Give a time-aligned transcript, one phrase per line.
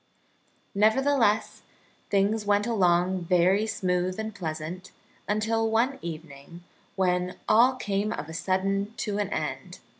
[0.73, 1.61] Nevertheless,
[2.09, 4.91] things went along very smooth and pleasant,
[5.29, 6.63] until one evening,
[6.95, 9.77] when all came of a sudden to an end.